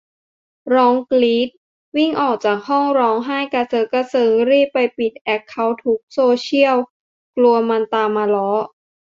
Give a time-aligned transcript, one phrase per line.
[0.73, 1.47] ร้องกรี๊ด
[1.95, 6.77] วิ่งออกจากห้อง ร้องไห้กระเซอะกระเซิง รีบไปปิดแอคเคานท์ทุกโซเซียล
[7.37, 8.49] กลัวมันตามมาล้อ